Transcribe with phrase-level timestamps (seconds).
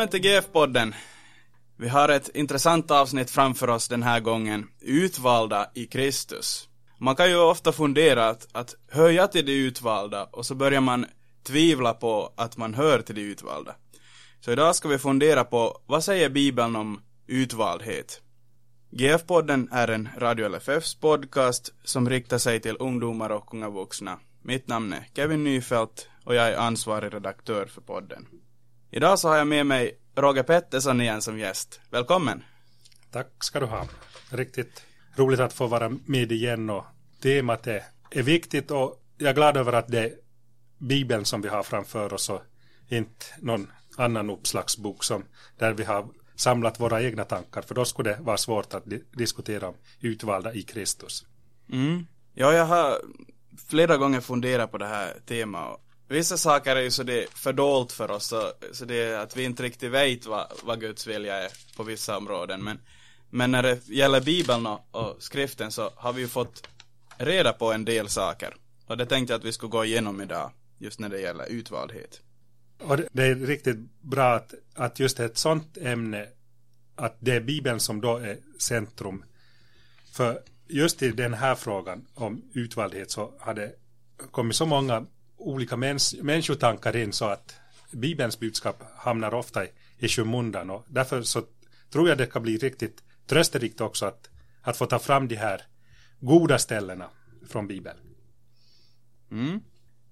[0.00, 0.94] Välkommen till GF-podden.
[1.76, 6.68] Vi har ett intressant avsnitt framför oss den här gången, utvalda i Kristus.
[6.98, 10.80] Man kan ju ofta fundera att, att hör jag till de utvalda och så börjar
[10.80, 11.06] man
[11.42, 13.74] tvivla på att man hör till de utvalda.
[14.40, 18.20] Så idag ska vi fundera på vad säger Bibeln om utvaldhet?
[18.90, 24.18] GF-podden är en Radio LFFs podcast som riktar sig till ungdomar och unga vuxna.
[24.42, 28.26] Mitt namn är Kevin Nyfelt och jag är ansvarig redaktör för podden.
[28.92, 31.80] Idag så har jag med mig Roger Pettersson igen som gäst.
[31.90, 32.42] Välkommen!
[33.10, 33.86] Tack ska du ha.
[34.30, 34.84] Riktigt
[35.16, 36.84] roligt att få vara med igen och
[37.22, 40.12] temat är, är viktigt och jag är glad över att det är
[40.78, 42.42] Bibeln som vi har framför oss och
[42.88, 45.24] inte någon annan uppslagsbok som,
[45.58, 49.04] där vi har samlat våra egna tankar för då skulle det vara svårt att di
[49.12, 51.26] diskutera om utvalda i Kristus.
[51.72, 52.06] Mm.
[52.34, 52.98] Ja, jag har
[53.68, 55.80] flera gånger funderat på det här temat
[56.10, 59.36] Vissa saker är ju så det är fördolt för oss, så, så det är att
[59.36, 62.64] vi inte riktigt vet vad, vad Guds vilja är på vissa områden.
[62.64, 62.78] Men,
[63.30, 66.68] men när det gäller Bibeln och, och skriften så har vi ju fått
[67.18, 68.56] reda på en del saker.
[68.86, 72.20] Och det tänkte jag att vi skulle gå igenom idag, just när det gäller utvaldhet.
[72.78, 76.26] Och det är riktigt bra att, att just ett sånt ämne,
[76.94, 79.24] att det är Bibeln som då är centrum.
[80.12, 83.72] För just i den här frågan om utvaldhet så har det
[84.30, 85.06] kommit så många
[85.40, 87.54] olika mäns, människotankar in så att
[87.90, 91.42] Bibelns budskap hamnar ofta i, i skymundan och därför så
[91.90, 94.30] tror jag det kan bli riktigt trösterikt också att,
[94.62, 95.62] att få ta fram de här
[96.20, 97.10] goda ställena
[97.48, 97.98] från Bibeln.
[99.30, 99.60] Mm.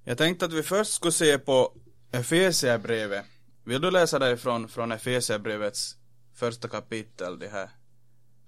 [0.05, 1.73] Jag tänkte att vi först skulle se på
[2.13, 3.25] Efesierbrevet.
[3.65, 5.97] Vill du läsa därifrån från Efesierbrevets
[6.35, 7.71] första kapitel, det här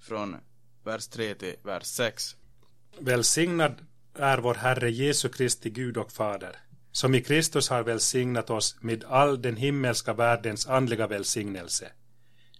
[0.00, 0.36] från
[0.84, 2.36] vers 3 till vers 6.
[2.98, 6.56] Välsignad är vår Herre Jesu Kristi Gud och Fader
[6.92, 11.92] som i Kristus har välsignat oss med all den himmelska världens andliga välsignelse.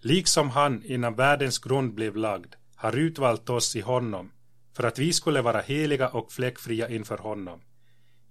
[0.01, 4.33] Liksom han innan världens grund blev lagd har utvalt oss i honom
[4.77, 7.61] för att vi skulle vara heliga och fläckfria inför honom.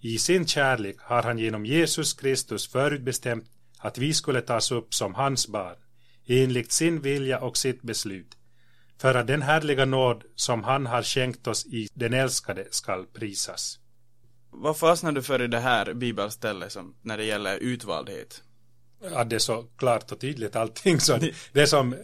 [0.01, 3.45] I sin kärlek har han genom Jesus Kristus förutbestämt
[3.77, 5.75] att vi skulle tas upp som hans barn,
[6.27, 8.37] enligt sin vilja och sitt beslut,
[8.97, 13.78] för att den härliga nåd som han har skänkt oss i den älskade skall prisas.
[14.51, 18.43] Vad fastnar du för i det här bibelstället som, när det gäller utvaldhet?
[19.01, 20.99] Ja, det är så klart och tydligt allting.
[20.99, 21.17] Så
[21.53, 21.95] det är som,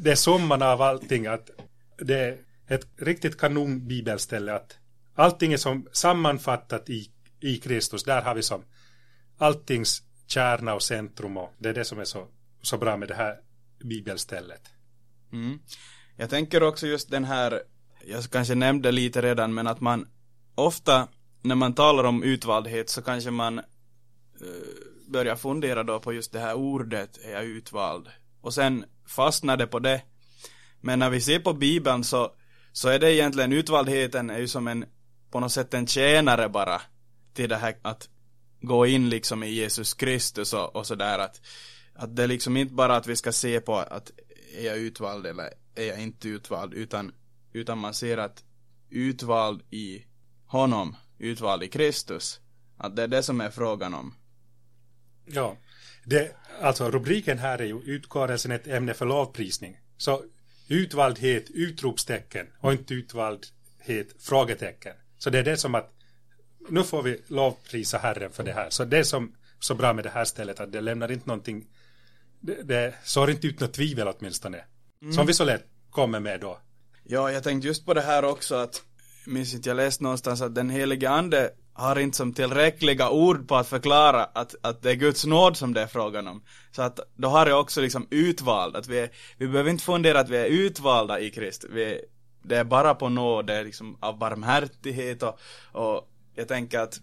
[0.00, 1.26] det är summan av allting.
[1.26, 1.50] Att
[1.98, 2.38] det är
[2.68, 4.54] ett riktigt kanon bibelställe.
[4.54, 4.78] Att
[5.14, 7.10] allting är som sammanfattat i,
[7.40, 8.04] i Kristus.
[8.04, 8.64] Där har vi som
[9.38, 11.36] alltings kärna och centrum.
[11.36, 12.26] Och det är det som är så,
[12.62, 13.36] så bra med det här
[13.84, 14.62] bibelstället.
[15.32, 15.58] Mm.
[16.16, 17.62] Jag tänker också just den här,
[18.04, 20.08] jag kanske nämnde lite redan, men att man
[20.54, 21.08] ofta
[21.42, 23.64] när man talar om utvaldhet så kanske man uh,
[25.06, 28.08] börjar fundera då på just det här ordet, är jag utvald?
[28.40, 30.02] Och sen fastnar det på det.
[30.80, 32.32] Men när vi ser på bibeln så,
[32.72, 34.84] så är det egentligen utvaldheten är ju som en,
[35.30, 36.80] på något sätt en tjänare bara
[37.34, 38.08] till det här att
[38.60, 41.40] gå in liksom i Jesus Kristus och, och sådär att,
[41.94, 44.10] att det är liksom inte bara att vi ska se på att
[44.58, 47.12] är jag utvald eller är jag inte utvald utan,
[47.52, 48.44] utan man ser att
[48.90, 50.04] utvald i
[50.46, 52.40] honom utvald i Kristus.
[52.76, 54.14] Att det är det som är frågan om.
[55.24, 55.56] Ja,
[56.04, 59.80] det, alltså rubriken här är ju utkårelsen ett ämne för lovprisning.
[59.96, 60.22] Så
[60.68, 64.94] utvaldhet, utropstecken och inte utvaldhet, frågetecken.
[65.18, 65.92] Så det är det som att
[66.68, 68.70] nu får vi lovprisa Herren för det här.
[68.70, 71.66] Så det är som så bra med det här stället att det lämnar inte någonting,
[72.40, 74.64] det, det sår inte ut något tvivel åtminstone.
[75.02, 75.12] Mm.
[75.12, 76.60] Som vi så lätt kommer med då.
[77.04, 78.82] Ja, jag tänkte just på det här också att
[79.26, 83.56] minns inte jag läste någonstans att den helige ande har inte som tillräckliga ord på
[83.56, 86.42] att förklara att, att det är Guds nåd som det är frågan om.
[86.72, 90.20] Så att då har jag också liksom utvald, att vi, är, vi behöver inte fundera
[90.20, 91.70] att vi är utvalda i Kristus.
[92.42, 95.38] Det är bara på nåd, det är liksom av barmhärtighet och,
[95.72, 97.00] och jag tänker att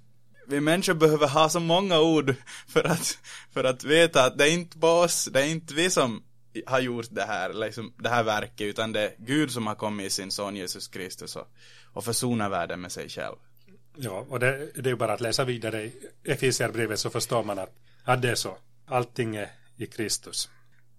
[0.48, 2.36] vi människor behöver ha så många ord
[2.68, 3.18] för att,
[3.54, 6.24] för att veta att det är inte på oss, det är inte vi som
[6.66, 10.06] har gjort det här, liksom, det här verket, utan det är Gud som har kommit
[10.06, 11.48] i sin son Jesus Kristus och,
[11.94, 13.36] och försona världen med sig själv.
[13.96, 15.94] Ja, och det, det är ju bara att läsa vidare i
[16.24, 18.58] Efesierbrevet så förstår man att, att det är så.
[18.86, 20.50] Allting är i Kristus.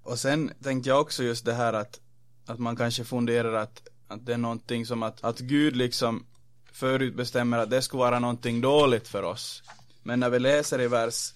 [0.02, 2.00] Och sen tänkte jag också just det här att,
[2.46, 6.26] att man kanske funderar att, att det är någonting som att, att Gud liksom
[6.72, 9.62] förutbestämmer att det skulle vara någonting dåligt för oss.
[10.02, 11.34] Men när vi läser i vers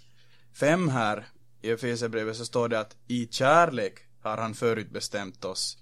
[0.53, 1.27] 5 här
[1.63, 5.79] i Efesierbrevet så står det att i kärlek har han förutbestämt oss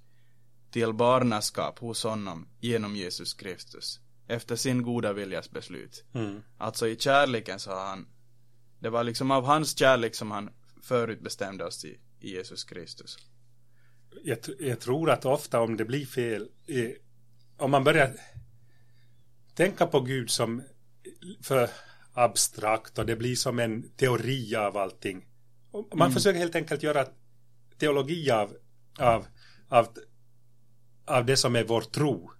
[0.70, 6.04] till barnaskap hos honom genom Jesus Kristus efter sin goda viljas beslut.
[6.14, 6.42] Mm.
[6.58, 8.06] Alltså i kärleken så har han
[8.78, 10.50] det var liksom av hans kärlek som han
[10.82, 13.18] förutbestämde oss till, i Jesus Kristus.
[14.24, 16.94] Jag, jag tror att ofta om det blir fel, i,
[17.56, 18.12] om man börjar
[19.54, 20.62] tänka på Gud som
[21.42, 21.70] för
[22.12, 25.26] abstrakt och det blir som en teori av allting.
[25.94, 27.06] Man försöker helt enkelt göra
[27.78, 28.56] teologi av,
[28.98, 29.26] av,
[29.68, 29.88] av,
[31.06, 32.30] av det som är vår tro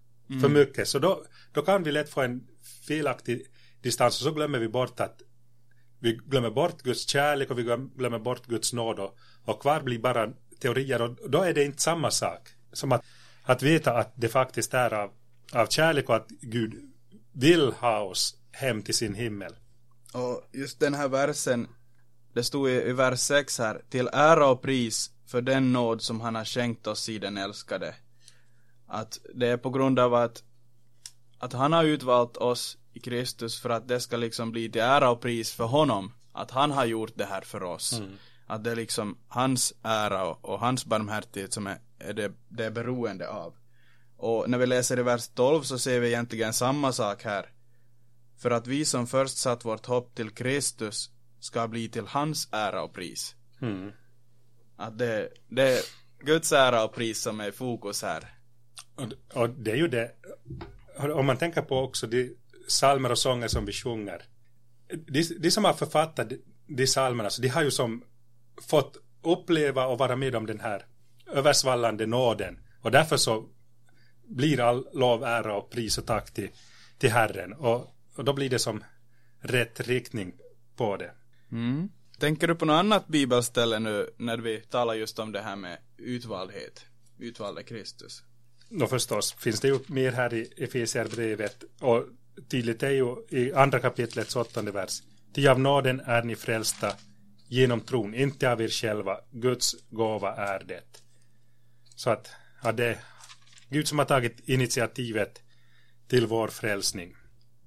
[0.40, 0.88] för mycket.
[0.88, 2.46] Så då, då kan vi lätt få en
[2.88, 3.46] felaktig
[3.82, 5.22] distans och så glömmer vi bort att
[5.98, 9.80] vi glömmer bort Guds kärlek och vi glöm- glömmer bort Guds nåd och, och kvar
[9.80, 13.04] blir bara teorier och då är det inte samma sak som att,
[13.42, 15.10] att veta att det faktiskt är av,
[15.52, 16.92] av kärlek och att Gud
[17.32, 19.56] vill ha oss hem till sin himmel.
[20.12, 21.69] Och just den här versen,
[22.32, 26.20] det stod i, i vers 6 här, till ära och pris för den nåd som
[26.20, 27.94] han har skänkt oss i den älskade.
[28.86, 30.42] Att det är på grund av att,
[31.38, 35.10] att han har utvalt oss i Kristus för att det ska liksom bli till ära
[35.10, 36.12] och pris för honom.
[36.32, 38.00] Att han har gjort det här för oss.
[38.46, 42.64] Att det är liksom hans ära och, och hans barmhärtighet som är, är det, det
[42.64, 43.54] är beroende av.
[44.16, 47.50] Och när vi läser i vers 12 så ser vi egentligen samma sak här.
[48.38, 51.10] För att vi som först satt vårt hopp till Kristus
[51.40, 53.34] ska bli till hans ära och pris.
[53.60, 53.92] Mm.
[54.76, 55.80] Att det, det är
[56.18, 58.35] Guds ära och pris som är i fokus här.
[58.96, 60.10] Och, och det är ju det,
[60.96, 62.37] om man tänker på också de
[62.69, 64.22] salmer och sånger som vi sjunger.
[64.88, 68.04] De, de som har författat de, psalmerna, salmerna, så de har ju som
[68.62, 70.87] fått uppleva och vara med om den här
[71.26, 72.58] översvallande nåden.
[72.81, 73.48] Och därför så
[74.25, 76.50] blir all lov, ära och pris och tack till,
[76.98, 77.52] till Herren.
[77.52, 78.84] Och, och då blir det som
[79.40, 80.32] rätt riktning
[80.76, 81.10] på det.
[81.52, 81.88] Mm.
[82.19, 85.78] Tänker du på något annat bibelställe nu när vi talar just om det här med
[85.96, 86.87] utvaldhet?
[87.19, 88.22] Utvalde Kristus.
[88.68, 92.04] Då förstås finns det ju mer här i Efesierbrevet och
[92.48, 95.02] tydligt är ju i andra kapitlets åttonde vers.
[95.34, 96.92] Ty av nåden är ni frälsta
[97.48, 99.20] genom tron, inte av er själva.
[99.30, 101.02] Guds gåva är det.
[101.94, 102.30] Så att
[102.62, 102.98] ja, det är
[103.68, 105.42] Gud som har tagit initiativet
[106.08, 107.16] till vår frälsning.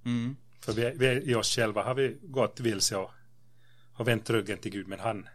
[0.05, 0.35] Mm.
[0.61, 3.11] För vi, vi i oss själva har vi gått vilse och,
[3.93, 5.29] och vänt ryggen till Gud, men han,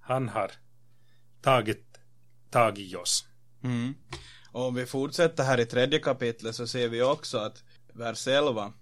[0.00, 0.50] han har
[1.42, 1.98] tagit
[2.50, 3.26] tag i oss.
[3.64, 3.94] Mm.
[4.52, 8.72] Och om vi fortsätter här i tredje kapitlet så ser vi också att vers 11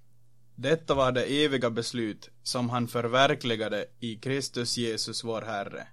[0.54, 5.88] Detta var det eviga beslut som han förverkligade i Kristus Jesus vår Herre.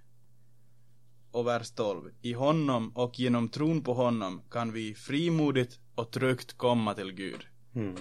[1.30, 6.56] Och vers 12 I honom och genom tron på honom kan vi frimodigt och tryggt
[6.56, 7.46] komma till Gud.
[7.74, 7.96] Mm.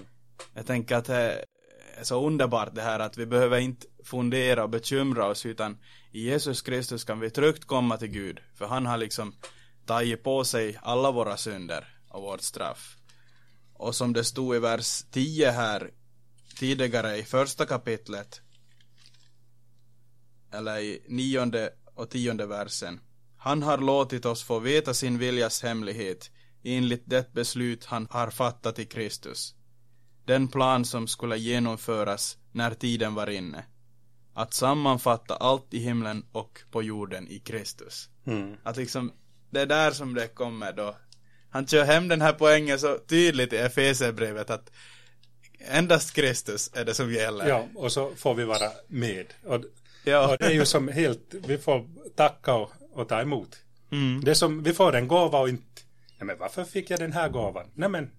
[0.54, 1.46] Jag tänker att det
[1.98, 5.78] är så underbart det här att vi behöver inte fundera och bekymra oss utan
[6.12, 8.40] i Jesus Kristus kan vi tryggt komma till Gud.
[8.54, 9.34] För han har liksom
[9.86, 12.98] tagit på sig alla våra synder och vårt straff.
[13.74, 15.92] Och som det stod i vers 10 här
[16.56, 18.42] tidigare i första kapitlet
[20.52, 23.00] eller i nionde och tionde versen.
[23.38, 26.32] Han har låtit oss få veta sin viljas hemlighet
[26.64, 29.56] enligt det beslut han har fattat i Kristus.
[30.26, 33.66] Den plan som skulle genomföras när tiden var inne.
[34.34, 38.10] Att sammanfatta allt i himlen och på jorden i Kristus.
[38.26, 38.58] Mm.
[38.64, 39.12] Att liksom,
[39.54, 40.96] det är där som det kommer då.
[41.50, 44.72] Han kör hem den här poängen så tydligt i Efesierbrevet att
[45.60, 47.48] endast Kristus är det som gäller.
[47.48, 49.26] Ja, och så får vi vara med.
[49.44, 49.64] Och,
[50.06, 50.32] Ja.
[50.32, 53.56] och det är ju som helt, vi får tacka och, och ta emot.
[53.92, 54.24] Mm.
[54.24, 55.82] Det är som, vi får en gåva och inte,
[56.20, 57.66] ja men varför fick jag den här gåvan?
[57.76, 58.12] Nej men,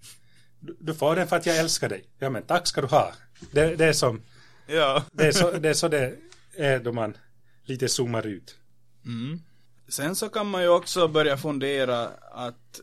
[0.60, 2.04] du, du får den för att jag älskar dig.
[2.18, 3.12] Ja men tack ska du ha.
[3.52, 4.22] Det, det är som,
[4.66, 5.04] Ja.
[5.12, 6.14] det är så det, är så det
[6.56, 7.16] är då man
[7.64, 8.56] lite zoomar ut.
[9.04, 9.40] Mm.
[9.88, 12.80] Sen så kan man ju också börja fundera att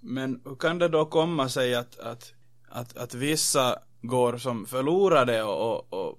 [0.00, 2.32] men hur kan det då komma sig att, att,
[2.68, 6.18] att, att vissa går som förlorade och, och, och,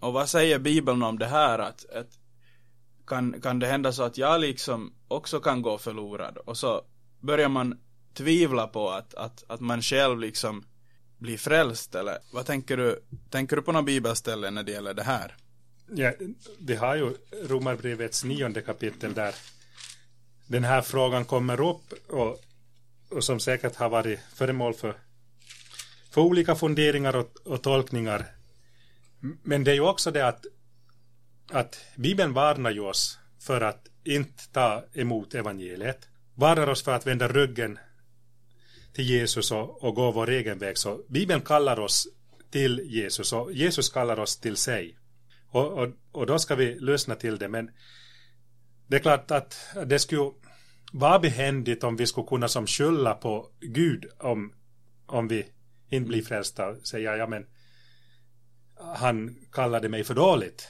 [0.00, 1.58] och vad säger Bibeln om det här?
[1.58, 2.18] Att, att
[3.06, 6.36] kan, kan det hända så att jag liksom också kan gå förlorad?
[6.36, 6.82] Och så
[7.20, 7.80] börjar man
[8.14, 10.64] tvivla på att, att, att man själv liksom
[11.18, 15.02] blir frälst eller vad tänker du, tänker du på några bibelställen när det gäller det
[15.02, 15.36] här?
[15.94, 16.12] Ja,
[16.58, 17.14] vi har ju
[17.48, 19.34] Romarbrevets nionde kapitel där
[20.46, 22.40] den här frågan kommer upp och,
[23.08, 24.94] och som säkert har varit föremål för,
[26.10, 28.26] för olika funderingar och, och tolkningar.
[29.42, 30.46] Men det är ju också det att,
[31.50, 36.08] att Bibeln varnar ju oss för att inte ta emot evangeliet.
[36.34, 37.78] Varnar oss för att vända ryggen
[38.92, 40.78] till Jesus och, och gå vår egen väg.
[40.78, 42.08] Så Bibeln kallar oss
[42.50, 44.99] till Jesus och Jesus kallar oss till sig.
[45.50, 47.48] Och, och, och då ska vi lyssna till det.
[47.48, 47.70] Men
[48.86, 50.30] det är klart att det skulle
[50.92, 54.52] vara behändigt om vi skulle kunna som skylla på Gud om,
[55.06, 55.46] om vi
[55.88, 57.46] inte blir frälsta och säga ja men
[58.94, 60.68] han kallade mig för dåligt.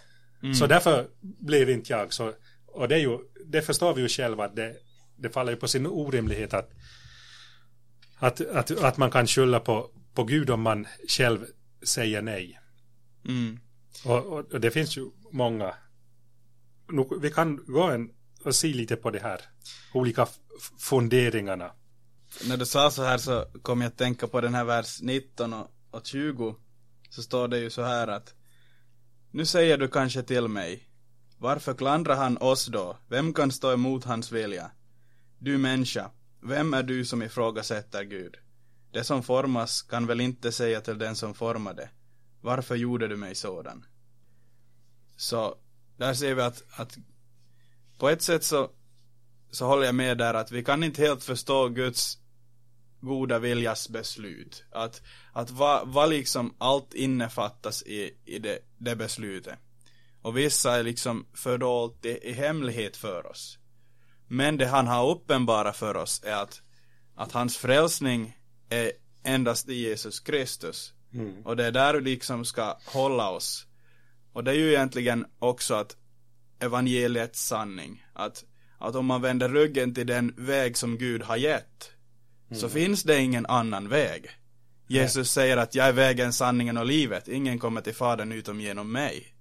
[0.58, 2.32] Så därför blev inte jag så.
[2.66, 4.76] Och det är ju, det förstår vi ju själva att det,
[5.16, 6.70] det faller ju på sin orimlighet att,
[8.16, 11.46] att, att, att man kan skylla på, på Gud om man själv
[11.82, 12.60] säger nej.
[13.28, 13.60] Mm.
[14.04, 15.74] Och, och, och det finns ju många.
[16.88, 18.10] Nu, vi kan gå en
[18.44, 19.40] och se lite på det här.
[19.92, 20.26] Olika
[20.78, 21.72] funderingarna.
[22.48, 25.52] När du sa så här så kom jag att tänka på den här vers 19
[25.52, 26.56] och, och 20.
[27.10, 28.34] Så står det ju så här att
[29.30, 30.88] Nu säger du kanske till mig
[31.38, 32.96] Varför klandrar han oss då?
[33.08, 34.70] Vem kan stå emot hans vilja?
[35.38, 36.10] Du människa,
[36.42, 38.36] vem är du som ifrågasätter Gud?
[38.92, 41.88] Det som formas kan väl inte säga till den som formade
[42.40, 43.84] varför gjorde du mig sådan?
[45.16, 45.58] Så
[45.96, 46.98] där ser vi att, att
[47.98, 48.70] på ett sätt så
[49.50, 52.18] så håller jag med där att vi kan inte helt förstå Guds
[53.00, 54.64] goda viljas beslut.
[54.70, 59.58] Att, att vad va liksom allt innefattas i, i det, det beslutet.
[60.22, 63.58] Och vissa är liksom fördolt i, i hemlighet för oss.
[64.28, 66.62] Men det han har uppenbara för oss är att,
[67.14, 68.36] att hans frälsning
[68.68, 68.92] är
[69.22, 70.92] endast i Jesus Kristus.
[71.14, 71.46] Mm.
[71.46, 73.66] Och det är där vi liksom ska hålla oss.
[74.32, 75.96] Och det är ju egentligen också att
[76.60, 78.04] evangeliets sanning.
[78.12, 78.44] Att,
[78.78, 81.90] att om man vänder ryggen till den väg som Gud har gett.
[82.52, 84.30] Så finns det ingen annan väg.
[84.86, 87.28] Jesus säger att jag är vägen, sanningen och livet.
[87.28, 89.34] Ingen kommer till Fadern utom genom mig.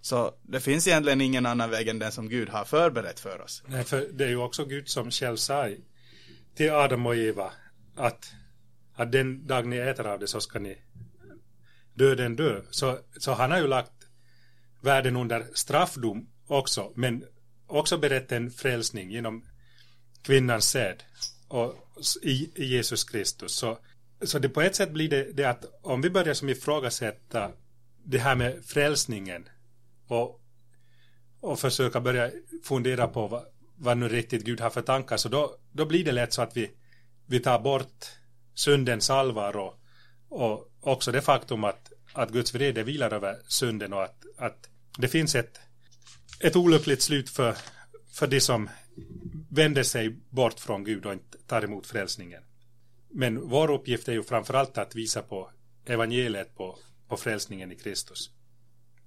[0.00, 3.62] Så det finns egentligen ingen annan väg än den som Gud har förberett för oss.
[3.66, 5.68] Nej, för det är ju också Gud som själv sa
[6.54, 7.52] till Adam och Eva
[7.96, 8.32] att,
[8.94, 10.78] att den dag ni äter av det så ska ni
[11.94, 12.60] döden dö.
[12.70, 13.92] Så, så han har ju lagt
[14.80, 17.24] världen under straffdom också, men
[17.66, 19.44] också berättat en frälsning genom
[20.22, 21.02] kvinnans säd
[21.48, 21.74] och
[22.22, 23.52] i, i Jesus Kristus.
[23.54, 23.78] Så,
[24.22, 27.50] så det på ett sätt blir det, det att om vi börjar som ifrågasätta
[28.04, 29.48] det här med frälsningen
[30.06, 30.40] och,
[31.40, 32.30] och försöka börja
[32.64, 33.44] fundera på vad,
[33.76, 36.56] vad nu riktigt Gud har för tankar så då, då blir det lätt så att
[36.56, 36.70] vi,
[37.26, 38.04] vi tar bort
[38.54, 39.83] syndens allvar och,
[40.34, 45.08] och också det faktum att, att Guds vrede vilar över synden och att, att det
[45.08, 45.60] finns ett,
[46.40, 47.56] ett olyckligt slut för,
[48.12, 48.70] för de som
[49.50, 52.42] vänder sig bort från Gud och inte tar emot frälsningen.
[53.08, 55.50] Men vår uppgift är ju framförallt att visa på
[55.86, 58.30] evangeliet på, på frälsningen i Kristus.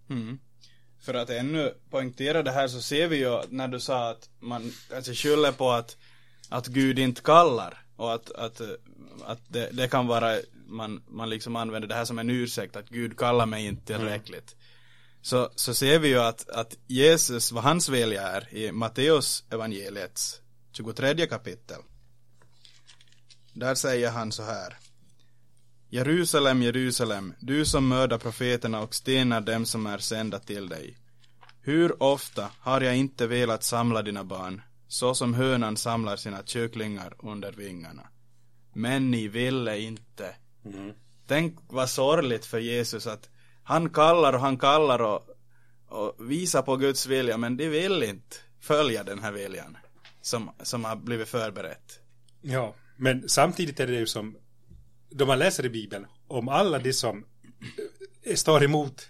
[0.10, 0.40] Mm.
[1.02, 4.72] För att ännu poängtera det här så ser vi ju när du sa att man
[4.90, 5.98] kanske skyller på att,
[6.50, 8.62] att Gud inte kallar och att, att,
[9.26, 10.38] att det, det kan vara,
[10.68, 14.56] man, man liksom använder det här som en ursäkt att Gud kallar mig inte tillräckligt.
[15.22, 20.42] Så, så ser vi ju att, att Jesus, vad hans vilja är i Matteus evangeliets
[20.72, 21.82] 23 kapitel.
[23.54, 24.78] Där säger han så här.
[25.90, 30.98] Jerusalem, Jerusalem, du som mördar profeterna och stenar dem som är sända till dig.
[31.62, 37.14] Hur ofta har jag inte velat samla dina barn, så som hönan samlar sina kycklingar
[37.20, 38.08] under vingarna.
[38.74, 40.36] Men ni ville inte.
[41.28, 43.30] Tänk vad sorgligt för Jesus att
[43.64, 45.30] han kallar och han kallar och,
[45.88, 49.78] och visar på Guds vilja, men de vill inte följa den här viljan
[50.22, 52.00] som, som har blivit förberett.
[52.42, 54.38] Ja, men samtidigt är det ju som
[55.10, 57.26] då man läser i Bibeln om alla de som
[58.24, 59.10] eh, står emot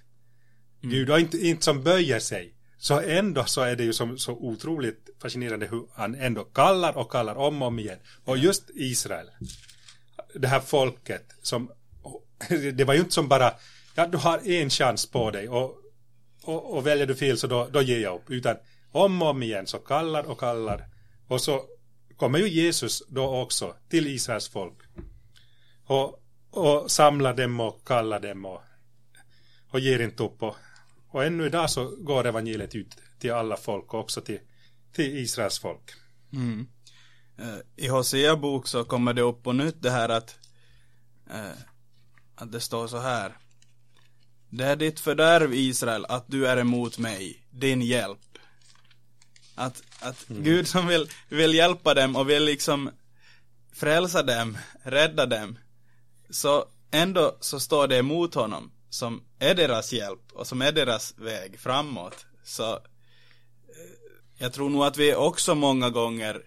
[0.81, 4.31] Gud och inte, inte som böjer sig så ändå så är det ju som, så
[4.31, 8.00] otroligt fascinerande hur han ändå kallar och kallar om och om igen.
[8.25, 9.29] Och just Israel,
[10.34, 11.72] det här folket som,
[12.74, 13.53] det var ju inte som bara,
[13.96, 15.77] ja du har en chans på dig och,
[16.43, 18.29] och, och väljer du fel så då, då ger jag upp.
[18.29, 18.55] Utan
[18.91, 20.88] om och om igen så kallar och kallar.
[21.27, 21.65] Och så
[22.17, 24.77] kommer ju Jesus då också till Israels folk.
[25.86, 28.62] Och, och samlar dem och kallar dem och,
[29.69, 30.43] och ger inte upp.
[30.43, 30.55] Och,
[31.17, 34.39] och ännu idag så går evangeliet ut till alla folk och också till,
[34.91, 35.91] till Israels folk.
[36.33, 36.67] Mm.
[37.38, 40.36] Eh, I Hosea bok så kommer det upp på nytt det här att
[41.29, 41.59] eh,
[42.36, 43.38] att det står så här
[44.50, 48.38] Det är ditt fördärv Israel att du är emot mig, din hjälp.
[49.55, 52.89] Att, att Gud som vill, vill hjälpa dem och vill liksom
[53.74, 55.57] frälsa dem, rädda dem.
[56.29, 61.17] Så ändå så står det emot honom som är deras hjälp och som är deras
[61.17, 62.25] väg framåt.
[62.44, 62.79] Så eh,
[64.38, 66.41] jag tror nog att vi också många gånger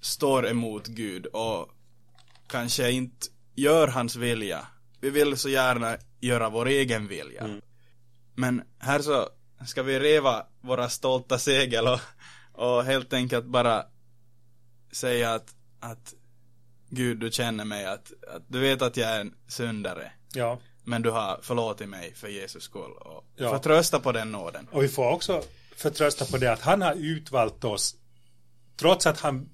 [0.00, 1.70] står emot Gud och
[2.46, 4.66] kanske inte gör hans vilja.
[5.00, 7.60] Vi vill så gärna göra vår egen vilja.
[8.34, 9.28] Men här så
[9.66, 12.00] ska vi reva våra stolta segel och,
[12.52, 13.84] och helt enkelt bara
[14.92, 16.14] säga att, att
[16.88, 20.12] Gud du känner mig, att, att du vet att jag är en syndare.
[20.32, 23.50] Ja, Men du har förlåtit mig för Jesus skull och Ja.
[23.50, 24.68] förtrösta på den nåden.
[24.72, 25.42] och vi får också
[25.76, 27.96] förtrösta på det att han har utvalt oss
[28.76, 29.48] trots att han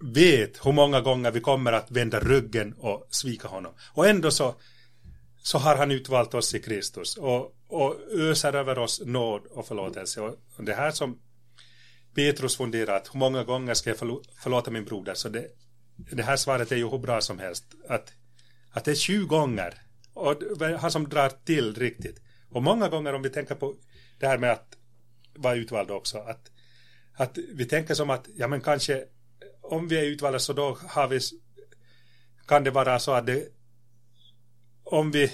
[0.00, 3.72] vet hur många gånger vi kommer att vända ryggen och svika honom.
[3.94, 4.54] Och ändå så,
[5.42, 10.20] så har han utvalt oss i Kristus och, och öser över oss nåd och förlåtelse.
[10.20, 11.18] Och det här som
[12.14, 13.98] Petrus funderat, hur många gånger ska jag
[14.42, 15.14] förlåta min broder?
[15.14, 15.46] Så det,
[15.96, 17.64] det här svaret är ju hur bra som helst.
[17.88, 18.12] Att,
[18.70, 19.82] att det är 20 gånger.
[20.18, 20.36] Och
[20.80, 22.20] han som drar till riktigt.
[22.48, 23.74] Och många gånger om vi tänker på
[24.18, 24.76] det här med att
[25.34, 26.18] vara utvald också.
[26.18, 26.50] Att,
[27.12, 29.04] att vi tänker som att, ja men kanske
[29.60, 31.20] om vi är utvalda så då har vi
[32.46, 33.48] kan det vara så att det
[34.84, 35.32] om vi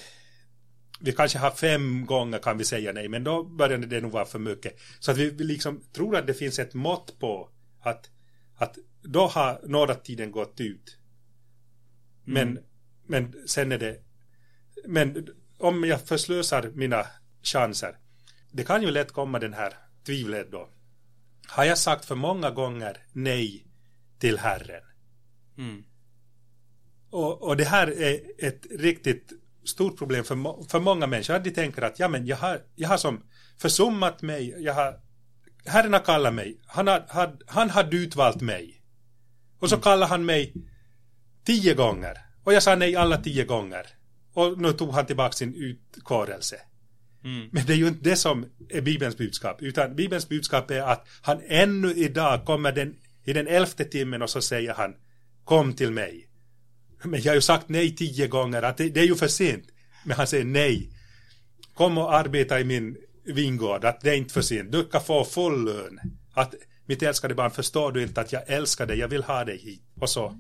[1.01, 4.25] vi kanske har fem gånger kan vi säga nej, men då börjar det nog vara
[4.25, 4.79] för mycket.
[4.99, 7.49] Så att vi liksom tror att det finns ett mått på
[7.81, 8.11] att,
[8.57, 10.99] att då har nådatiden gått ut.
[12.25, 12.65] Men, mm.
[13.07, 13.99] men sen är det,
[14.87, 17.07] men om jag förslösar mina
[17.43, 17.97] chanser,
[18.53, 19.75] det kan ju lätt komma den här
[20.07, 20.69] tvivlet då.
[21.47, 23.67] Har jag sagt för många gånger nej
[24.19, 24.83] till Herren?
[25.59, 25.85] Mm.
[27.11, 29.33] Och, och det här är ett riktigt
[29.65, 31.39] stort problem för, för många människor.
[31.39, 33.23] De tänker att ja, men jag, har, jag har som
[33.59, 34.55] försummat mig.
[34.59, 35.01] Jag har,
[35.65, 36.61] Herren har kallat mig.
[36.67, 38.83] Han har, had, han har utvalt mig.
[39.59, 39.83] Och så mm.
[39.83, 40.55] kallar han mig
[41.45, 42.19] tio gånger.
[42.45, 43.87] Och jag sa nej alla tio gånger.
[44.35, 46.57] Och nu tog han tillbaka sin utkårelse.
[47.25, 47.49] Mm.
[47.53, 49.63] Men det är ju inte det som är Bibelns budskap.
[49.63, 54.31] Utan Bibelns budskap är att han ännu idag kommer den, i den elfte timmen och
[54.31, 54.95] så säger han
[55.45, 56.29] Kom till mig.
[57.03, 59.65] Men jag har ju sagt nej tio gånger, att det, det är ju för sent.
[60.05, 60.91] Men han säger nej.
[61.75, 64.73] Kom och arbeta i min vingård, att det är inte för sent.
[64.73, 66.01] Du kan få full lön.
[66.35, 66.55] Att
[66.87, 69.83] mitt älskade barn, förstår du inte att jag älskar dig, jag vill ha dig hit.
[70.01, 70.39] Och så,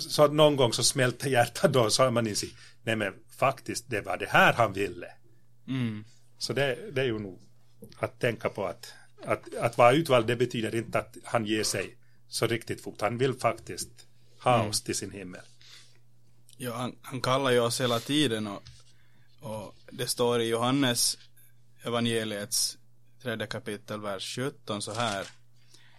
[0.00, 4.16] så någon gång så smälter hjärtat då, har man insikt, nej men faktiskt, det var
[4.16, 5.06] det här han ville.
[5.68, 6.04] Mm.
[6.38, 7.40] Så det, det är ju nog
[7.98, 8.92] att tänka på att,
[9.24, 11.96] att, att vara utvald, det betyder inte att han ger sig
[12.28, 13.00] så riktigt fort.
[13.00, 13.90] Han vill faktiskt
[14.40, 14.68] ha mm.
[14.68, 15.40] oss till sin himmel.
[16.56, 18.62] Ja, han, han kallar ju oss hela tiden och,
[19.40, 21.18] och det står i Johannes
[21.82, 22.78] evangeliets
[23.22, 25.26] tredje kapitel, vers 17 så här.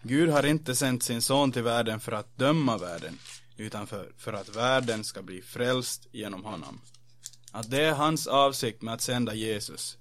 [0.01, 3.17] Gud har inte sänt sin son till världen för att döma världen,
[3.59, 6.81] utan för, för att världen ska bli frälst genom honom.
[7.51, 9.97] Att det är hans avsikt med att sända Jesus.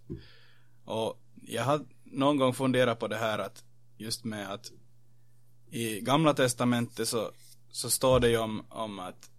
[0.85, 3.65] Och jag har någon gång funderat på det här att
[3.97, 4.73] just med att
[5.71, 7.33] i gamla testamentet så,
[7.71, 9.31] så står det ju om, om att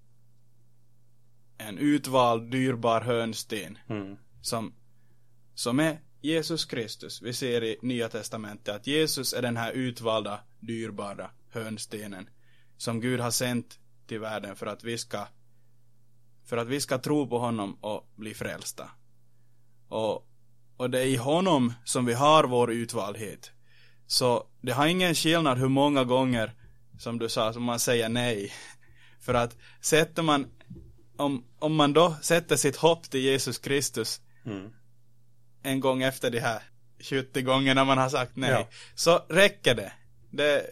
[1.57, 4.17] en utvald dyrbar hörnsten mm.
[4.41, 4.73] som,
[5.53, 7.21] som är Jesus Kristus.
[7.21, 12.29] Vi ser i Nya Testamentet att Jesus är den här utvalda dyrbara hörnstenen
[12.77, 13.79] som Gud har sänt
[14.09, 15.27] till världen för att vi ska
[16.45, 18.89] för att vi ska tro på honom och bli frälsta.
[19.87, 20.27] Och,
[20.77, 23.51] och det är i honom som vi har vår utvaldhet.
[24.07, 26.53] Så det har ingen skillnad hur många gånger
[26.99, 28.53] som du sa, som man säger nej.
[29.19, 30.47] För att sätter man
[31.17, 34.69] om, om man då sätter sitt hopp till Jesus Kristus mm.
[35.63, 36.63] en gång efter de här
[37.01, 38.67] 70 gångerna man har sagt nej, ja.
[38.95, 39.91] så räcker det.
[40.29, 40.65] det.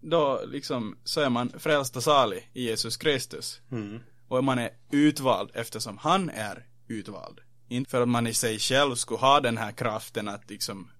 [0.00, 3.60] Då liksom så är man frälst och salig i Jesus Kristus.
[3.72, 4.00] Mm.
[4.28, 7.40] Och man är utvald eftersom han är utvald.
[7.68, 10.90] Inte för att man i sig själv skulle ha den här kraften att liksom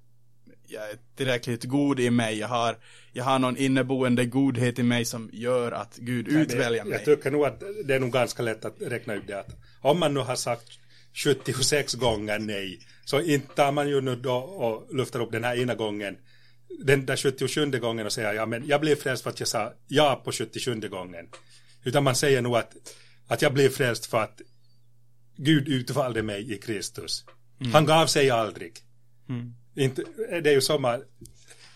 [0.70, 2.76] jag är tillräckligt god i mig, jag har,
[3.12, 6.92] jag har någon inneboende godhet i mig som gör att Gud utväljer mig.
[6.92, 9.98] Jag tycker nog att det är nog ganska lätt att räkna ut det att om
[9.98, 10.78] man nu har sagt
[11.14, 15.56] 76 gånger nej, så inte tar man ju nu då och luftar upp den här
[15.56, 16.16] ena gången,
[16.68, 19.72] den där 77 gången och säger ja men jag blev frälst för att jag sa
[19.86, 21.28] ja på 77 gången.
[21.84, 22.74] Utan man säger nog att,
[23.26, 24.40] att jag blev frälst för att
[25.36, 27.24] Gud utvalde mig i Kristus.
[27.60, 27.72] Mm.
[27.72, 28.72] Han gav sig aldrig.
[29.28, 29.54] Mm.
[29.74, 30.04] Inte,
[30.42, 31.02] det är ju som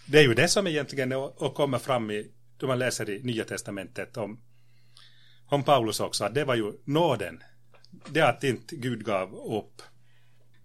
[0.07, 2.27] det är ju det som egentligen att komma fram i,
[2.57, 4.41] då man läser i Nya Testamentet om,
[5.47, 7.43] om Paulus också, att det var ju nåden.
[8.09, 9.83] Det att inte Gud gav upp.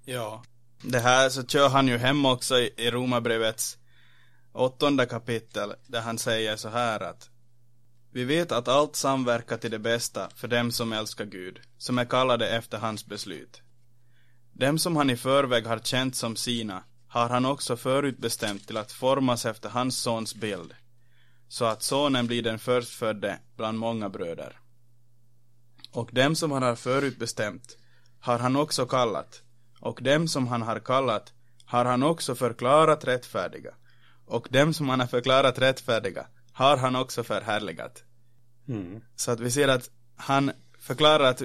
[0.06, 0.44] Ja,
[0.82, 3.78] det här så kör han ju hem också i, i Romarbrevets
[4.58, 7.30] åttonde kapitel, där han säger så här att
[8.12, 12.06] vi vet att allt samverkar till det bästa för dem som älskar Gud, som är
[12.06, 13.62] kallade efter hans beslut.
[14.54, 18.92] Dem som han i förväg har känt som sina har han också förutbestämt till att
[18.92, 20.76] formas efter hans sons bild,
[21.48, 24.60] så att sonen blir den förstfödde bland många bröder.
[25.92, 27.78] Och dem som han har förutbestämt
[28.20, 29.42] har han också kallat,
[29.80, 31.34] och dem som han har kallat
[31.66, 33.74] har han också förklarat rättfärdiga,
[34.28, 38.04] och dem som han har förklarat rättfärdiga har han också förhärligat.
[38.68, 39.02] Mm.
[39.16, 41.42] Så att vi ser att han förklarar att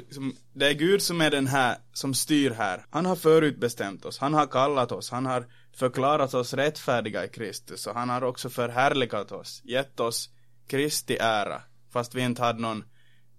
[0.53, 2.87] det är Gud som är den här, som styr här.
[2.90, 7.87] Han har förutbestämt oss, han har kallat oss, han har förklarat oss rättfärdiga i Kristus
[7.87, 10.31] och han har också förhärligat oss, gett oss
[10.66, 12.85] Kristi ära, fast vi inte hade någon,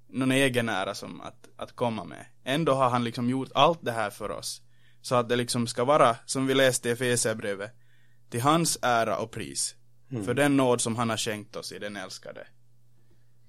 [0.09, 2.25] någon egen ära som att, att komma med.
[2.43, 4.61] Ändå har han liksom gjort allt det här för oss.
[5.01, 7.71] Så att det liksom ska vara, som vi läste i Efesierbrevet,
[8.33, 9.75] till hans ära och pris.
[10.11, 10.25] Mm.
[10.25, 12.47] För den nåd som han har skänkt oss i den älskade.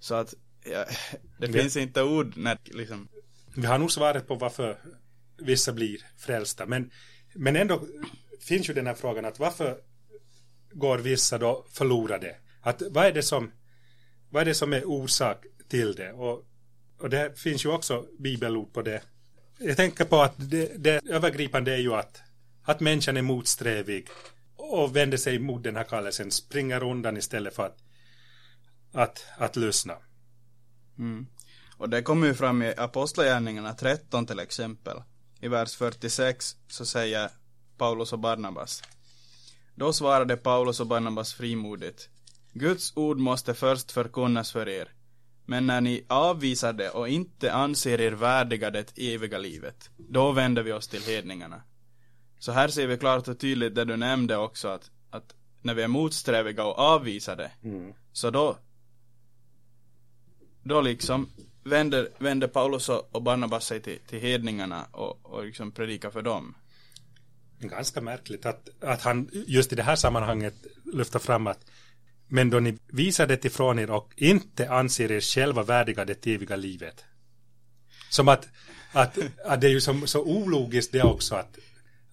[0.00, 0.84] Så att, ja,
[1.38, 3.08] det vi, finns inte ord när liksom.
[3.56, 4.78] Vi har nog svaret på varför
[5.38, 6.90] vissa blir frälsta, men,
[7.34, 7.82] men ändå
[8.40, 9.78] finns ju den här frågan att varför
[10.72, 12.36] går vissa då förlorade?
[12.60, 13.52] Att vad är det som,
[14.30, 16.12] vad är det som är orsak till det?
[16.12, 16.44] Och,
[16.98, 19.02] och det finns ju också bibelord på det.
[19.58, 22.22] Jag tänker på att det, det övergripande är ju att,
[22.62, 24.08] att människan är motsträvig
[24.72, 27.78] och vänder sig mot den här kallelsen, springer undan istället för att,
[28.92, 29.96] att, att lyssna.
[30.98, 31.26] Mm.
[31.76, 35.02] Och det kommer ju fram i Apostlagärningarna 13 till exempel.
[35.40, 37.30] I vers 46 så säger
[37.78, 38.82] Paulus och Barnabas.
[39.74, 42.08] Då svarade Paulus och Barnabas frimodigt.
[42.52, 44.88] Guds ord måste först förkunnas för er.
[45.46, 50.62] Men när ni avvisar det och inte anser er värdiga det eviga livet, då vänder
[50.62, 51.62] vi oss till hedningarna.
[52.44, 55.82] Så här ser vi klart och tydligt det du nämnde också att, att när vi
[55.82, 57.92] är motsträviga och avvisar det, mm.
[58.12, 58.58] så då
[60.62, 61.30] då liksom
[61.62, 66.54] vänder, vänder Paulus och Barnabas sig till, till hedningarna och, och liksom predikar för dem.
[67.58, 70.54] Ganska märkligt att, att han just i det här sammanhanget
[70.84, 71.70] lyfter fram att
[72.28, 76.56] men då ni visar det ifrån er och inte anser er själva värdiga det eviga
[76.56, 77.04] livet.
[78.10, 78.48] Som att,
[78.92, 81.58] att, att det är ju så, så ologiskt det också att,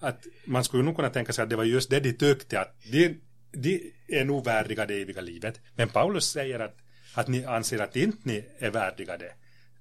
[0.02, 2.76] att man skulle nog kunna tänka sig att det var just det de tyckte att
[2.92, 5.60] de, de är nog värdiga det eviga livet.
[5.76, 6.78] Men Paulus säger att,
[7.16, 9.34] att ni anser att inte ni är värdiga det.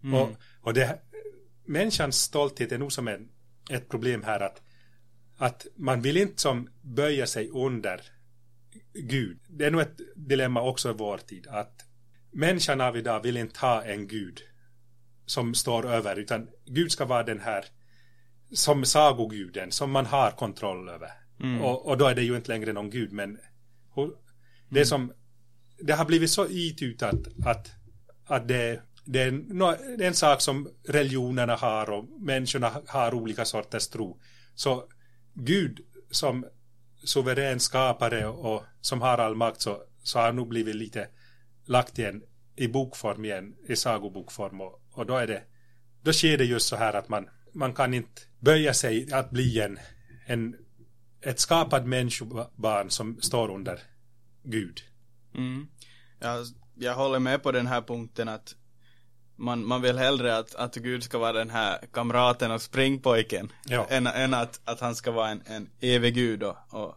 [0.02, 0.14] Mm.
[0.14, 0.30] Och,
[0.61, 0.98] och det,
[1.64, 3.28] människans stolthet är nog som en,
[3.70, 4.62] ett problem här att,
[5.37, 8.00] att man vill inte som böja sig under
[8.92, 9.38] Gud.
[9.48, 11.85] Det är nog ett dilemma också i vår tid att
[12.30, 14.40] människan av idag vill inte ha en Gud
[15.26, 17.64] som står över utan Gud ska vara den här
[18.52, 21.10] som sagoguden som man har kontroll över.
[21.40, 21.62] Mm.
[21.62, 23.38] Och, och, då är det ju inte längre någon gud men
[24.68, 24.86] det mm.
[24.86, 25.12] som
[25.78, 27.72] det har blivit så itutat att,
[28.26, 29.58] att det, det, är en,
[29.98, 34.20] det är en sak som religionerna har och människorna har olika sorters tro.
[34.54, 34.84] Så
[35.34, 36.46] Gud som
[37.04, 41.08] suverän skapare och som har all makt så, så har nog blivit lite
[41.64, 42.22] lagt igen
[42.56, 45.42] i bokform igen, i sagobokform och, och då är det
[46.02, 49.60] då sker det just så här att man, man kan inte böja sig att bli
[49.60, 49.78] en,
[50.26, 50.56] en
[51.20, 53.80] ett skapad människobarn som står under
[54.42, 54.80] Gud.
[55.34, 55.68] Mm.
[56.18, 58.54] Jag, jag håller med på den här punkten att
[59.36, 63.86] man, man vill hellre att, att Gud ska vara den här kamraten och springpojken ja.
[63.90, 66.94] än, än att, att han ska vara en, en evig Gud och, och,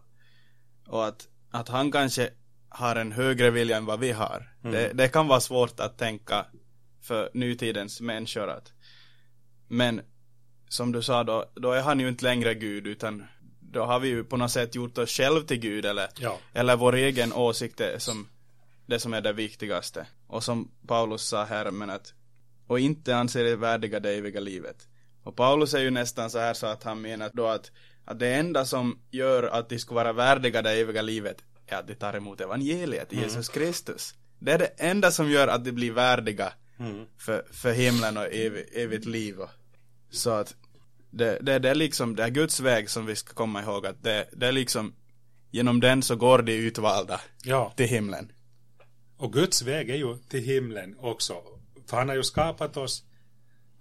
[0.87, 2.29] och att, att han kanske
[2.69, 4.53] har en högre vilja än vad vi har.
[4.63, 4.73] Mm.
[4.73, 6.45] Det, det kan vara svårt att tänka
[7.01, 8.73] för nutidens människor att
[9.67, 10.01] men
[10.73, 13.23] som du sa då, då är han ju inte längre Gud utan
[13.59, 16.39] då har vi ju på något sätt gjort oss själv till Gud eller, ja.
[16.53, 18.27] eller vår egen åsikt är som
[18.85, 20.07] det som är det viktigaste.
[20.27, 22.13] Och som Paulus sa här, men att
[22.67, 24.87] och inte anser er värdiga det eviga livet.
[25.23, 27.71] Och Paulus är ju nästan så här så att han menar då att,
[28.05, 31.87] att det enda som gör att de ska vara värdiga det eviga livet är att
[31.87, 33.23] de tar emot evangeliet, mm.
[33.23, 34.13] Jesus Kristus.
[34.39, 37.05] Det är det enda som gör att de blir värdiga mm.
[37.17, 39.35] för, för himlen och ev, evigt liv.
[40.09, 40.55] Så att
[41.13, 44.03] det, det, det är liksom, det är Guds väg som vi ska komma ihåg att
[44.03, 44.93] det, det är liksom
[45.51, 47.73] genom den så går de utvalda ja.
[47.75, 48.31] till himlen.
[49.17, 51.35] Och Guds väg är ju till himlen också.
[51.89, 53.03] För han har ju skapat oss,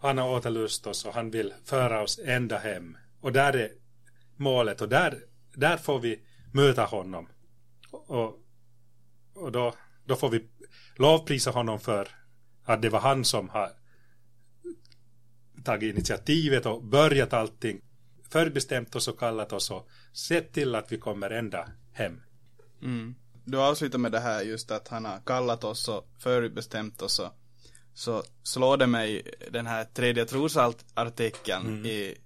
[0.01, 2.97] han har återlust oss och han vill föra oss ända hem.
[3.21, 3.71] Och där är
[4.37, 5.19] målet och där,
[5.55, 6.21] där får vi
[6.53, 7.29] möta honom.
[7.91, 8.39] Och,
[9.35, 10.49] och då, då får vi
[10.97, 12.09] lovprisa honom för
[12.65, 13.71] att det var han som har
[15.63, 17.81] tagit initiativet och börjat allting.
[18.29, 22.21] Förbestämt oss och kallat oss och sett till att vi kommer ända hem.
[22.83, 27.19] Mm du avslutar med det här just att han har kallat oss och förutbestämt oss
[27.19, 27.33] och
[27.95, 31.87] så slår det mig den här tredje trosartikeln mm.
[31.87, 32.19] i,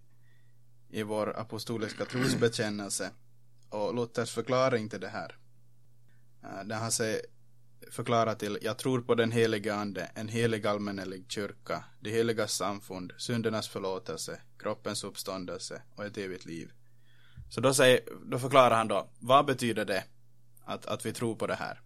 [0.90, 3.10] i vår apostoliska trosbekännelse
[3.68, 5.36] och Luthers förklaring till det här.
[6.44, 7.20] Uh, där han säger
[7.90, 13.12] förklarar till Jag tror på den helige ande, en helig allmännelig kyrka, det heliga samfund,
[13.18, 16.70] syndernas förlåtelse, kroppens uppståndelse och ett evigt liv.
[17.50, 20.04] Så då, säger, då förklarar han då, vad betyder det?
[20.66, 21.80] att, att vi tror på det här.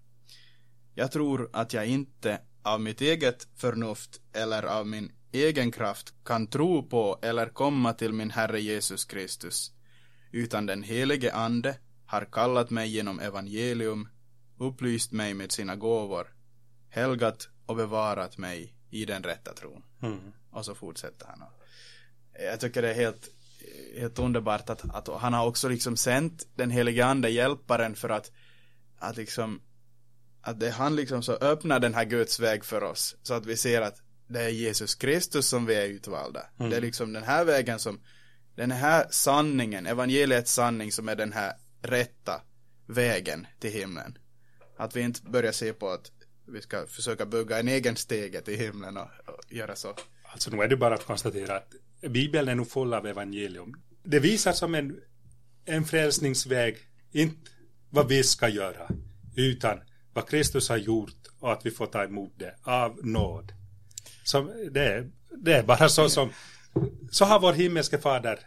[0.94, 6.46] Jag tror att jag inte av mitt eget förnuft eller av min egen kraft kan
[6.46, 9.72] tro på eller komma till min Herre Jesus Kristus,
[10.32, 14.08] utan den helige Ande har kallat mig genom evangelium,
[14.60, 16.26] upplyst mig med sina gåvor,
[16.88, 19.82] helgat och bevarat mig i den rätta tron.
[20.02, 20.32] Mm.
[20.50, 21.42] Och så fortsätter han.
[22.32, 23.28] Jag tycker det är helt,
[23.98, 28.32] helt underbart att, att han har också liksom sänt den helige ande, hjälparen, för att,
[28.98, 29.60] att liksom
[30.42, 33.16] att det är han liksom så öppnar den här Guds väg för oss.
[33.22, 36.46] Så att vi ser att det är Jesus Kristus som vi är utvalda.
[36.58, 36.70] Mm.
[36.70, 38.00] Det är liksom den här vägen som,
[38.56, 42.40] den här sanningen, evangeliets sanning som är den här rätta
[42.86, 44.18] vägen till himlen.
[44.80, 46.10] Att vi inte börjar se på att
[46.46, 49.94] vi ska försöka bygga en egen stege till himlen och, och göra så.
[50.22, 53.74] Alltså nu är det bara att konstatera att Bibeln är nog full av evangelium.
[54.02, 55.00] Det visar som en,
[55.64, 56.76] en frälsningsväg,
[57.12, 57.50] inte
[57.90, 58.88] vad vi ska göra,
[59.36, 59.80] utan
[60.12, 63.52] vad Kristus har gjort och att vi får ta emot det av nåd.
[64.24, 66.30] Som, det, är, det är bara så som,
[67.10, 68.38] så har vår himmelske fader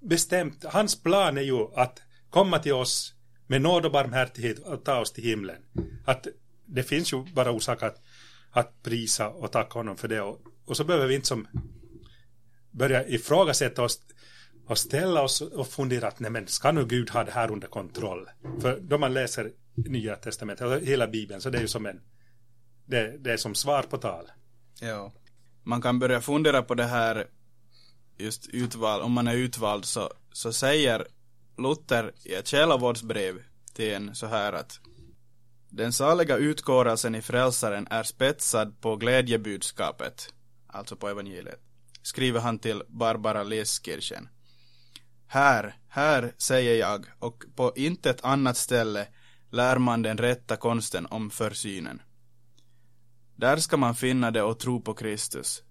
[0.00, 3.15] bestämt, hans plan är ju att komma till oss
[3.46, 5.62] med nåd och barmhärtighet och ta oss till himlen.
[6.04, 6.26] Att
[6.66, 8.02] det finns ju bara orsak att,
[8.50, 11.48] att prisa och tacka honom för det och, och så behöver vi inte som
[12.70, 14.00] börja ifrågasätta oss
[14.66, 17.68] och ställa oss och fundera att nej men ska nu Gud ha det här under
[17.68, 18.28] kontroll?
[18.60, 22.00] För då man läser Nya Testamentet, alltså hela Bibeln, så det är ju som en
[22.86, 24.30] det, det är som svar på tal.
[24.80, 25.12] Ja.
[25.62, 27.26] Man kan börja fundera på det här
[28.16, 31.06] just utvald, om man är utvald så, så säger
[31.58, 33.42] Luther i ett själavårdsbrev
[33.74, 34.80] till en så här att
[35.68, 40.34] den saliga utkårelsen i frälsaren är spetsad på glädjebudskapet,
[40.66, 41.60] alltså på evangeliet,
[42.02, 44.28] skriver han till Barbara Leskirchen.
[45.26, 49.06] Här, här säger jag, och på intet annat ställe
[49.50, 52.02] lär man den rätta konsten om försynen.
[53.36, 55.62] Där ska man finna det och tro på Kristus.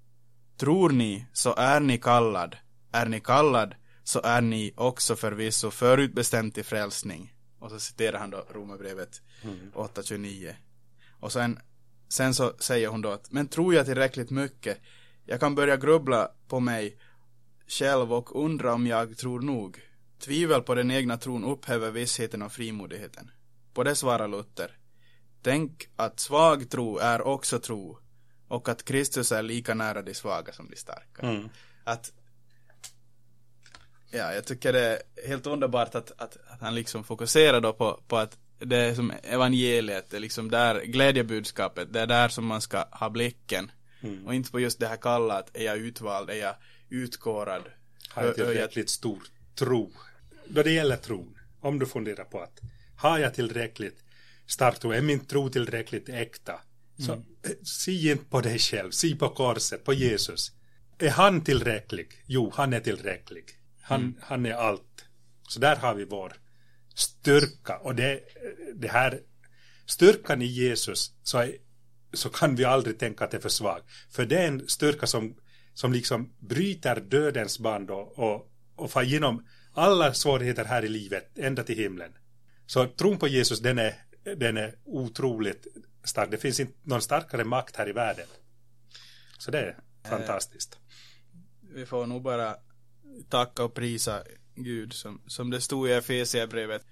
[0.57, 2.57] Tror ni, så är ni kallad.
[2.91, 7.33] Är ni kallad, så är ni också förvisso förutbestämt till frälsning.
[7.59, 9.71] Och så citerar han då Romarbrevet Mm.
[9.75, 10.53] 8.29.
[11.19, 11.59] Och sen,
[12.07, 14.81] sen så säger hon då att, men tror jag tillräckligt mycket?
[15.25, 16.97] Jag kan börja grubbla på mig
[17.67, 19.81] själv och undra om jag tror nog.
[20.19, 23.31] Tvivel på den egna tron upphäver vissheten och frimodigheten.
[23.73, 24.77] På det svarar Luther.
[25.41, 27.99] Tänk att svag tro är också tro
[28.47, 31.21] och att Kristus är lika nära de svaga som de starka.
[31.21, 31.49] Mm.
[31.83, 32.13] Att
[34.17, 38.03] Ja, jag tycker det är helt underbart att, att, att han liksom fokuserar då på,
[38.07, 42.45] på att det är som evangeliet, det är liksom där glädjebudskapet, det är där som
[42.45, 43.71] man ska ha blicken.
[44.01, 44.27] Mm.
[44.27, 46.55] Och inte på just det här kalla att är jag utvald, är jag
[46.89, 47.63] utkårad?
[48.09, 49.23] Har jag tillräckligt stor
[49.55, 49.91] tro?
[50.47, 52.59] Då det gäller tron, om du funderar på att
[52.97, 54.03] har jag tillräckligt
[54.47, 56.59] stark tro, är min tro tillräckligt äkta?
[56.97, 57.25] Så Mm.
[57.43, 60.51] eh, se inte på dig själv, se på korset, på Jesus.
[60.97, 62.07] Är han tillräcklig?
[62.25, 63.45] Jo, han är tillräcklig.
[63.87, 64.15] Han, Mm.
[64.21, 65.05] han är allt.
[65.47, 66.33] Så där har vi vår
[66.95, 67.77] styrka.
[67.77, 68.19] Och det,
[68.75, 69.19] det här,
[69.85, 71.55] styrkan i Jesus, så, är,
[72.13, 73.81] så kan vi aldrig tänka att det är för svag.
[74.09, 75.35] För det är en styrka som,
[75.73, 81.37] som liksom bryter dödens band och, och, och får igenom alla svårigheter här i livet,
[81.37, 82.11] ända till himlen.
[82.65, 83.93] Så tron på Jesus, den är,
[84.35, 85.67] den är otroligt
[86.03, 86.31] stark.
[86.31, 88.27] Det finns inte någon starkare makt här i världen.
[89.37, 89.77] Så det är
[90.09, 90.79] fantastiskt.
[91.73, 92.55] Vi får nog bara
[93.29, 94.23] tacka och prisa
[94.55, 96.85] Gud som, som det stod i Efesierbrevet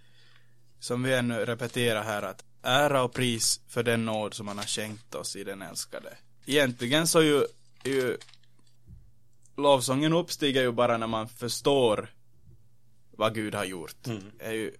[0.79, 4.65] som vi ännu repeterar här att ära och pris för den nåd som han har
[4.65, 6.17] skänkt oss i den älskade.
[6.45, 7.45] Egentligen så ju,
[7.83, 8.17] ju
[9.57, 12.09] lovsången uppstiger ju bara när man förstår
[13.11, 14.07] vad Gud har gjort.
[14.07, 14.31] Mm.
[14.39, 14.71] Är ju,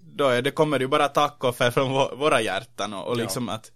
[0.00, 3.06] då är det, kommer det ju bara tack och för från vå- våra hjärtan och,
[3.06, 3.22] och Ja.
[3.22, 3.72] liksom att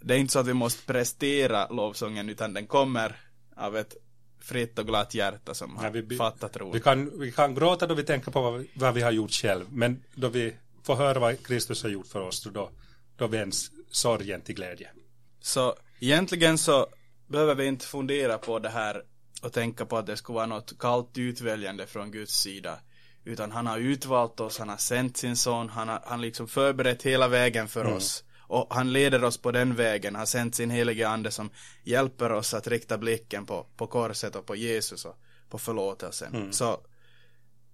[0.00, 3.20] det är inte så att vi måste prestera lovsången utan den kommer
[3.56, 3.96] av ett
[4.44, 6.72] fritt och glatt hjärta som har Ja, fattat tron.
[6.72, 9.30] Vi kan, vi kan gråta då vi tänker på vad vi, vad vi har gjort
[9.32, 12.70] själv, men då vi får höra vad Kristus har gjort för oss, då,
[13.16, 14.88] då vänds sorgen till glädje.
[15.40, 16.86] Så egentligen så
[17.26, 19.02] behöver vi inte fundera på det här
[19.42, 22.78] och tänka på att det skulle vara något kallt utväljande från Guds sida.
[23.24, 27.02] Utan han har utvalt oss, han har sänt sin son, han har han liksom förberett
[27.02, 27.96] hela vägen för Mm.
[27.96, 28.24] oss.
[28.54, 31.50] Och han leder oss på den vägen, har sänt sin helige ande som
[31.84, 35.16] hjälper oss att rikta blicken på, på korset och på Jesus och
[35.48, 36.34] på förlåtelsen.
[36.34, 36.52] Mm.
[36.52, 36.80] Så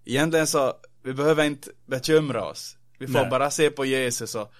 [0.04, 2.76] egentligen så, vi behöver inte bekymra oss.
[2.98, 3.30] Vi får Nej.
[3.30, 4.52] bara se på Jesus och,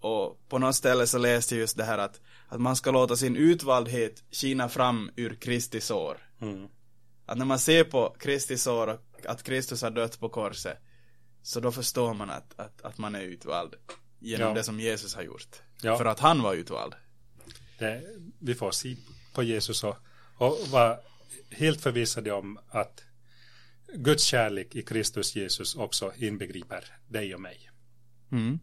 [0.00, 3.16] och på något ställe så läste jag just det här att, att man ska låta
[3.16, 6.18] sin utvaldhet skina fram ur Kristi sår.
[6.40, 6.68] Mm.
[7.26, 10.78] Att när man ser på Kristi sår och att Kristus har dött på korset,
[11.42, 13.74] så då förstår man att, att, att man är utvald
[14.24, 14.54] genom Ja.
[14.54, 15.62] det som Jesus har gjort.
[15.82, 15.98] Ja.
[15.98, 16.94] För att han var utvald.
[17.78, 18.02] Det,
[18.38, 18.96] vi får se
[19.34, 19.96] på Jesus och,
[20.36, 20.98] och vara
[21.50, 23.04] helt förvissade om att
[23.94, 27.70] Guds kärlek i Kristus Jesus också inbegriper dig och mig.
[28.32, 28.58] Mm.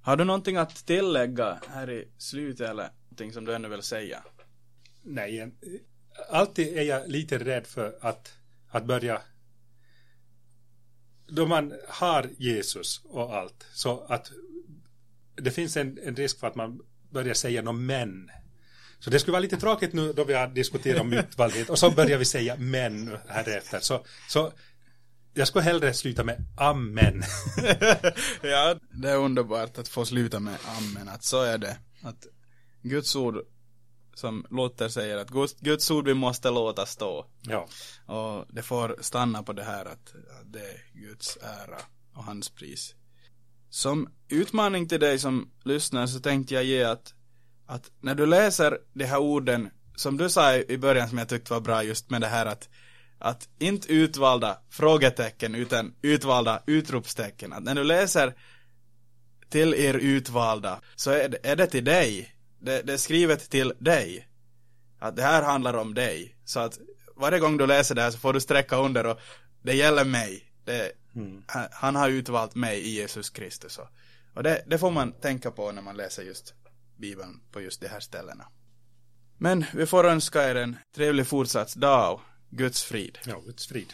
[0.00, 4.24] Har du någonting att tillägga här i slutet eller någonting som du ännu vill säga?
[5.02, 5.52] Nej,
[6.30, 8.34] alltid är jag lite rädd för att,
[8.68, 9.22] att börja
[11.30, 14.32] då man har Jesus och allt så att
[15.36, 18.30] det finns en, en risk för att man börjar säga något men.
[18.98, 21.90] Så det skulle vara lite tråkigt nu då vi har diskuterat om utvaldhet och så
[21.90, 23.80] börjar vi säga men här efter.
[23.80, 24.52] Så, så
[25.34, 27.22] jag skulle hellre sluta med amen.
[28.42, 31.78] ja, det är underbart att få sluta med amen, att så är det.
[32.02, 32.26] Att
[32.82, 33.38] Guds ord,
[34.14, 37.26] som Luther säger, att Guds, Guds ord vi måste låta stå.
[37.40, 37.68] Ja.
[38.06, 41.80] Och det får stanna på det här att, att det är Guds ära
[42.14, 42.94] och hans pris.
[43.70, 47.14] Som utmaning till dig som lyssnar så tänkte jag ge att,
[47.66, 51.52] att när du läser de här orden, som du sa i början som jag tyckte
[51.52, 52.68] var bra just med det här att
[53.20, 57.52] att inte utvalda frågetecken utan utvalda utropstecken.
[57.52, 58.34] Att när du läser
[59.48, 62.34] till er utvalda så är det, är det till dig.
[62.58, 64.28] Det, det, är skrivet till dig.
[64.98, 66.36] Att det här handlar om dig.
[66.44, 66.78] Så att
[67.16, 69.20] varje gång du läser det här så får du sträcka under och
[69.62, 70.44] det gäller mig.
[70.64, 71.42] Det, mm.
[71.70, 73.78] Han har utvalt mig i Jesus Kristus.
[73.78, 73.88] Och,
[74.34, 76.54] och det, det får man tänka på när man läser just
[76.96, 78.48] Bibeln på just de här ställena.
[79.38, 82.20] Men vi får önska er en trevlig fortsatt dag
[82.50, 83.18] Guds frid.
[83.26, 83.92] Ja, Guds frid.